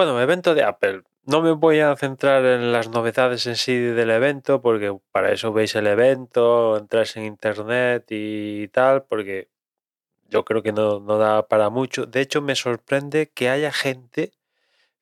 [0.00, 1.02] Bueno, evento de Apple.
[1.26, 5.52] No me voy a centrar en las novedades en sí del evento, porque para eso
[5.52, 9.50] veis el evento, entráis en internet y tal, porque
[10.30, 12.06] yo creo que no, no da para mucho.
[12.06, 14.32] De hecho, me sorprende que haya gente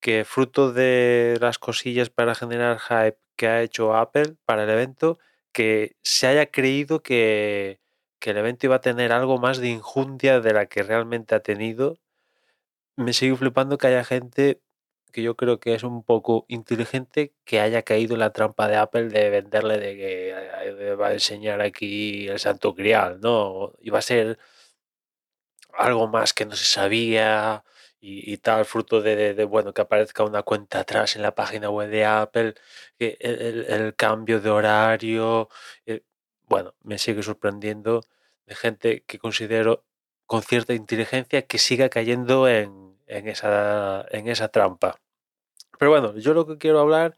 [0.00, 5.20] que fruto de las cosillas para generar hype que ha hecho Apple para el evento,
[5.52, 7.80] que se haya creído que,
[8.18, 11.40] que el evento iba a tener algo más de injundia de la que realmente ha
[11.40, 11.96] tenido.
[12.96, 14.60] Me sigue flipando que haya gente
[15.10, 18.76] que yo creo que es un poco inteligente que haya caído en la trampa de
[18.76, 23.72] Apple de venderle de que va a enseñar aquí el santo grial, ¿no?
[23.80, 24.38] Iba a ser
[25.72, 27.64] algo más que no se sabía
[28.02, 32.06] y, tal, fruto de, bueno, que aparezca una cuenta atrás en la página web de
[32.06, 32.54] Apple,
[32.98, 35.48] el- el cambio de horario,
[35.86, 36.02] eh,
[36.48, 38.02] bueno, me sigue sorprendiendo
[38.46, 39.84] de gente que considero
[40.26, 45.00] con cierta inteligencia que siga cayendo en, en esa, en esa trampa.
[45.78, 47.16] Pero bueno, yo lo que quiero hablar,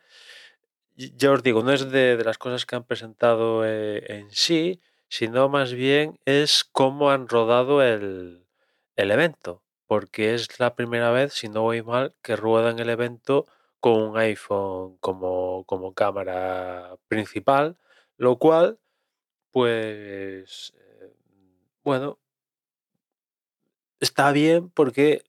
[0.97, 4.81] ya os digo, no es de, de las cosas que han presentado eh, en sí,
[5.09, 8.47] sino más bien es cómo han rodado el,
[8.97, 13.47] el evento, porque es la primera vez, si no voy mal, que ruedan el evento
[13.81, 17.77] con un iPhone como, como cámara principal,
[18.17, 18.79] lo cual,
[19.51, 21.15] pues, eh,
[21.85, 22.19] bueno,
[24.01, 25.25] está bien porque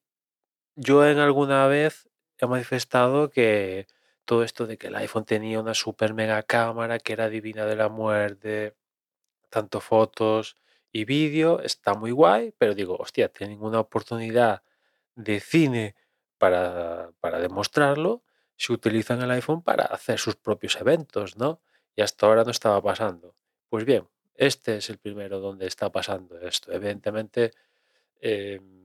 [0.75, 3.87] yo en alguna vez he manifestado que
[4.25, 7.75] todo esto de que el iPhone tenía una super mega cámara que era divina de
[7.75, 8.75] la muerte,
[9.49, 10.57] tanto fotos
[10.91, 14.63] y vídeo, está muy guay, pero digo, hostia, tienen una oportunidad
[15.15, 15.95] de cine
[16.37, 18.23] para, para demostrarlo
[18.57, 21.61] si utilizan el iPhone para hacer sus propios eventos, ¿no?
[21.95, 23.35] Y hasta ahora no estaba pasando.
[23.69, 26.71] Pues bien, este es el primero donde está pasando esto.
[26.71, 27.51] Evidentemente,
[28.21, 28.82] em,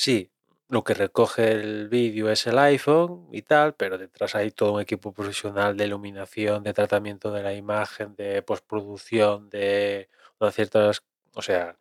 [0.00, 0.30] Sí,
[0.68, 4.80] lo que recoge el vídeo es el iPhone y tal, pero detrás hay todo un
[4.80, 11.02] equipo profesional de iluminación, de tratamiento de la imagen, de postproducción, de unas ciertas,
[11.34, 11.76] o sea,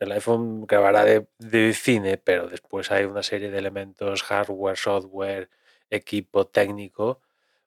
[0.00, 5.50] el iPhone grabará de, cine, pero después hay una serie de elementos, hardware, software,
[5.90, 7.22] equipo técnico,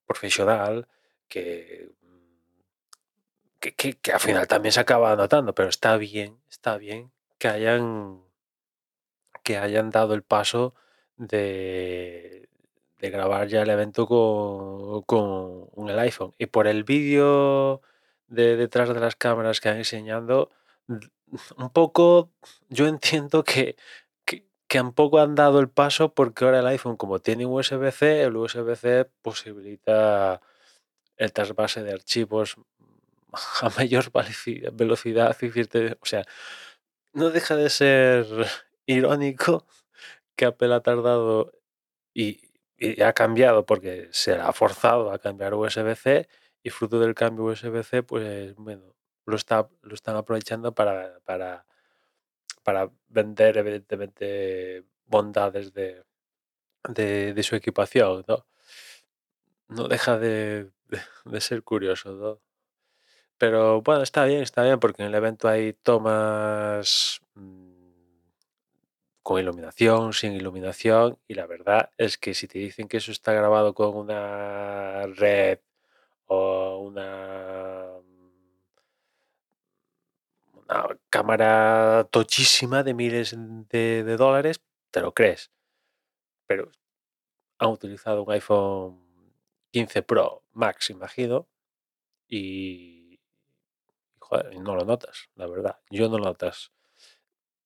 [0.06, 0.88] profesional,
[1.28, 1.90] que,
[3.60, 7.48] que, que, que al final también se acaba notando, pero está bien, está bien que
[7.48, 8.22] hayan
[9.44, 10.74] que hayan dado el paso
[11.18, 12.50] de,
[13.00, 16.34] grabar ya el evento con, con el iPhone.
[16.38, 17.82] Y por el vídeo
[18.28, 20.50] de detrás de las cámaras que han enseñando,
[20.88, 21.10] d-
[21.58, 22.32] un poco
[22.70, 23.76] yo entiendo que,
[24.26, 28.24] que, que un poco han dado el paso porque ahora el iPhone, como tiene USB-C,
[28.24, 30.42] el USB-C posibilita
[31.18, 32.58] el trasvase de archivos
[33.62, 34.12] a mayor
[34.74, 35.36] velocidad.
[36.02, 36.24] O sea,
[37.14, 38.26] no deja de ser
[38.86, 39.66] irónico
[40.36, 41.54] que Apple ha tardado
[42.14, 42.42] y,
[43.04, 46.28] ha cambiado porque se ha forzado a cambiar USB-C
[46.64, 48.96] y fruto del cambio USB-C, pues bueno,
[49.26, 51.66] lo, está, lo están aprovechando para, para,
[52.64, 56.04] para vender evidentemente bondades de,
[56.90, 58.46] de, su equipación, ¿no?
[59.68, 60.72] No deja de,
[61.26, 62.42] de- ser curioso.
[63.38, 67.73] Pero bueno, está bien, está bien, porque en el evento hay tomas mm,
[69.24, 73.34] con iluminación, sin iluminación, y la verdad es que si te dicen que eso está
[73.34, 75.60] grabado con una red
[76.28, 77.86] o una,
[80.54, 83.36] una cámara tochísima de miles
[83.70, 84.62] de, dólares,
[84.92, 85.52] te lo crees.
[86.48, 86.70] Pero
[87.60, 89.02] han utilizado un iPhone
[89.72, 91.48] 15 Pro Max, imagino,
[92.28, 93.20] y
[94.60, 95.80] no lo notas, la verdad.
[95.90, 96.72] Yo no lo notas.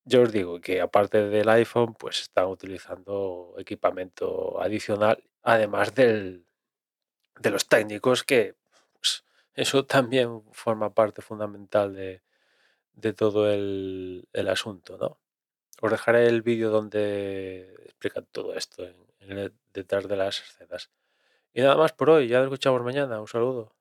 [0.09, 6.45] Yo os digo que aparte del iPhone, pues están utilizando equipamiento adicional, además del,
[7.39, 8.55] de los técnicos, que
[8.93, 12.21] pues, eso también forma parte fundamental de,
[12.93, 15.19] de todo el, el asunto, ¿no?
[15.81, 18.83] Os dejaré el vídeo donde explican todo esto
[19.73, 20.89] detrás de las escenas.
[21.53, 23.19] Y nada más por hoy, ya nos escuchamos mañana.
[23.21, 23.76] Un saludo.